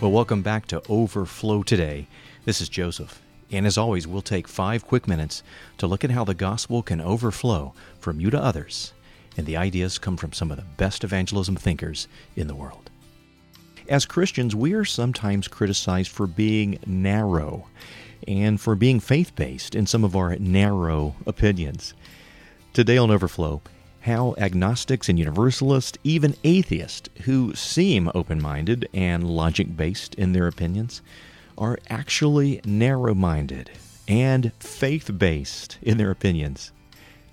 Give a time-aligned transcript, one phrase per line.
[0.00, 2.08] Well, welcome back to Overflow today.
[2.44, 3.22] This is Joseph.
[3.52, 5.44] And as always, we'll take five quick minutes
[5.78, 8.92] to look at how the gospel can overflow from you to others.
[9.36, 12.90] And the ideas come from some of the best evangelism thinkers in the world.
[13.88, 17.68] As Christians, we are sometimes criticized for being narrow
[18.26, 21.94] and for being faith based in some of our narrow opinions.
[22.72, 23.62] Today on Overflow,
[24.04, 30.46] how agnostics and universalists, even atheists who seem open minded and logic based in their
[30.46, 31.00] opinions,
[31.56, 33.70] are actually narrow minded
[34.06, 36.70] and faith based in their opinions.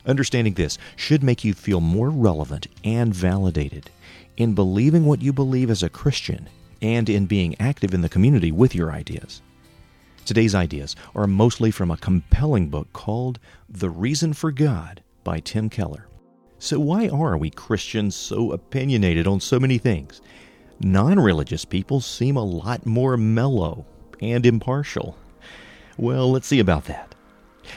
[0.06, 3.90] Understanding this should make you feel more relevant and validated
[4.38, 6.48] in believing what you believe as a Christian
[6.82, 9.42] and in being active in the community with your ideas.
[10.24, 15.70] Today's ideas are mostly from a compelling book called The Reason for God by Tim
[15.70, 16.08] Keller.
[16.64, 20.22] So, why are we Christians so opinionated on so many things?
[20.80, 23.84] Non religious people seem a lot more mellow
[24.22, 25.18] and impartial.
[25.98, 27.16] Well, let's see about that.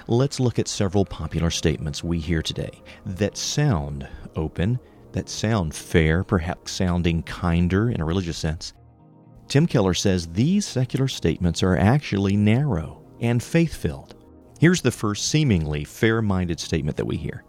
[0.07, 4.79] Let's look at several popular statements we hear today that sound open,
[5.13, 8.75] that sound fair, perhaps sounding kinder in a religious sense.
[9.49, 14.15] Tim Keller says these secular statements are actually narrow and faith filled.
[14.61, 17.45] Here's the first seemingly fair minded statement that we hear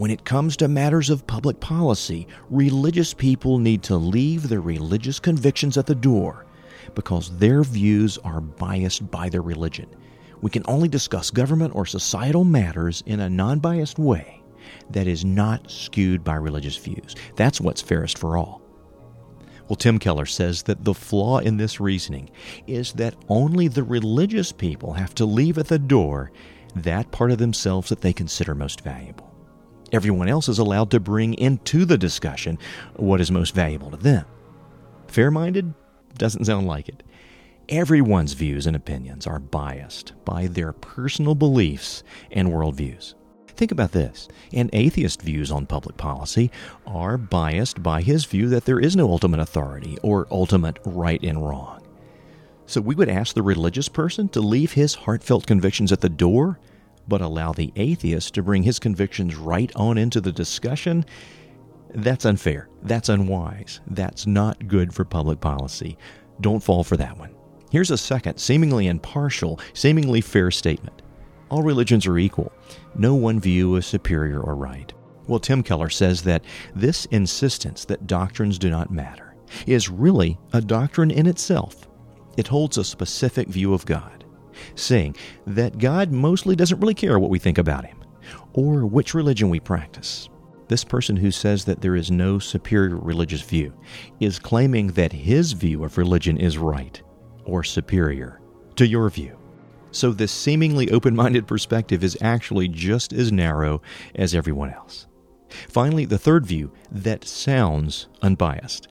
[0.00, 5.20] when it comes to matters of public policy, religious people need to leave their religious
[5.20, 6.46] convictions at the door
[6.94, 9.86] because their views are biased by their religion.
[10.40, 14.42] We can only discuss government or societal matters in a non biased way
[14.88, 17.14] that is not skewed by religious views.
[17.36, 18.62] That's what's fairest for all.
[19.68, 22.30] Well, Tim Keller says that the flaw in this reasoning
[22.66, 26.32] is that only the religious people have to leave at the door
[26.74, 29.29] that part of themselves that they consider most valuable.
[29.92, 32.58] Everyone else is allowed to bring into the discussion
[32.96, 34.24] what is most valuable to them.
[35.08, 35.74] Fair minded?
[36.16, 37.02] Doesn't sound like it.
[37.68, 43.14] Everyone's views and opinions are biased by their personal beliefs and worldviews.
[43.48, 46.50] Think about this an atheist views on public policy
[46.86, 51.46] are biased by his view that there is no ultimate authority or ultimate right and
[51.46, 51.82] wrong.
[52.66, 56.58] So we would ask the religious person to leave his heartfelt convictions at the door
[57.10, 61.04] but allow the atheist to bring his convictions right on into the discussion,
[61.92, 62.68] that's unfair.
[62.84, 63.80] That's unwise.
[63.88, 65.98] That's not good for public policy.
[66.40, 67.34] Don't fall for that one.
[67.70, 71.02] Here's a second, seemingly impartial, seemingly fair statement.
[71.50, 72.52] All religions are equal.
[72.94, 74.92] No one view is superior or right.
[75.26, 76.44] Well, Tim Keller says that
[76.76, 79.34] this insistence that doctrines do not matter
[79.66, 81.88] is really a doctrine in itself.
[82.36, 84.19] It holds a specific view of God
[84.74, 85.16] saying
[85.46, 87.98] that God mostly doesn't really care what we think about Him
[88.52, 90.28] or which religion we practice.
[90.68, 93.72] This person who says that there is no superior religious view
[94.20, 97.02] is claiming that his view of religion is right
[97.44, 98.40] or superior
[98.76, 99.36] to your view.
[99.90, 103.82] So, this seemingly open minded perspective is actually just as narrow
[104.14, 105.08] as everyone else.
[105.68, 108.86] Finally, the third view that sounds unbiased.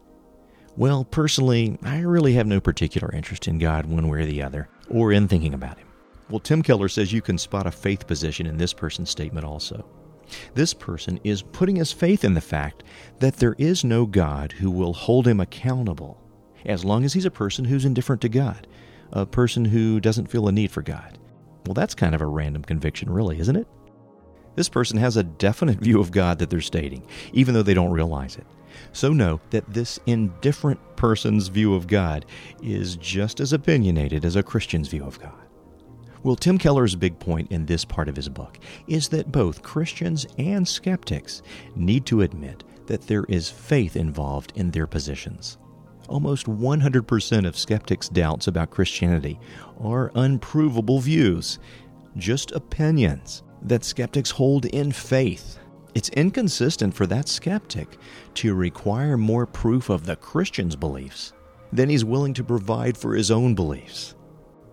[0.75, 4.67] Well, personally, I really have no particular interest in God one way or the other
[4.89, 5.87] or in thinking about him.
[6.29, 9.85] Well, Tim Keller says you can spot a faith position in this person's statement also.
[10.53, 12.83] This person is putting his faith in the fact
[13.19, 16.21] that there is no God who will hold him accountable
[16.65, 18.67] as long as he's a person who's indifferent to God,
[19.11, 21.17] a person who doesn't feel a need for God.
[21.65, 23.67] Well, that's kind of a random conviction, really, isn't it?
[24.55, 27.91] This person has a definite view of God that they're stating, even though they don't
[27.91, 28.45] realize it.
[28.93, 32.25] So know that this indifferent person's view of God
[32.61, 35.33] is just as opinionated as a Christian's view of God.
[36.21, 40.27] Well, Tim Keller's big point in this part of his book is that both Christians
[40.37, 41.41] and skeptics
[41.75, 45.57] need to admit that there is faith involved in their positions.
[46.09, 49.39] Almost 100% of skeptics' doubts about Christianity
[49.79, 51.59] are unprovable views,
[52.17, 55.59] just opinions that skeptics hold in faith
[55.95, 57.97] it's inconsistent for that skeptic
[58.35, 61.33] to require more proof of the Christian's beliefs
[61.71, 64.15] than he's willing to provide for his own beliefs.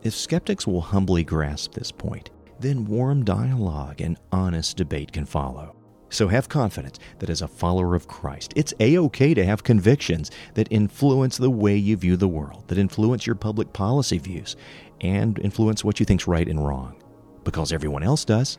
[0.02, 2.30] If skeptics will humbly grasp this point,
[2.60, 5.74] then warm dialogue and honest debate can follow.
[6.08, 10.30] So have confidence that as a follower of Christ, it's a okay to have convictions
[10.54, 14.56] that influence the way you view the world, that influence your public policy views,
[15.00, 17.02] and influence what you think's right and wrong.
[17.44, 18.58] Because everyone else does.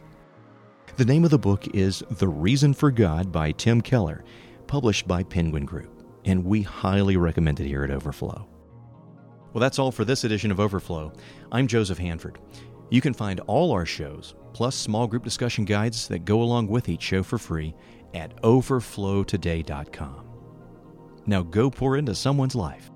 [0.97, 4.23] The name of the book is The Reason for God by Tim Keller,
[4.65, 8.47] published by Penguin Group, and we highly recommend it here at Overflow.
[9.53, 11.13] Well, that's all for this edition of Overflow.
[11.51, 12.39] I'm Joseph Hanford.
[12.89, 16.89] You can find all our shows, plus small group discussion guides that go along with
[16.89, 17.75] each show for free,
[18.15, 20.27] at overflowtoday.com.
[21.27, 22.89] Now go pour into someone's life.